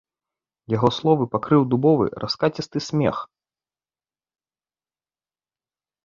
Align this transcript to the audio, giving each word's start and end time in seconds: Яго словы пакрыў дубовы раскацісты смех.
Яго 0.75 0.87
словы 0.97 1.23
пакрыў 1.33 1.61
дубовы 1.73 2.05
раскацісты 2.23 2.81
смех. 2.83 3.19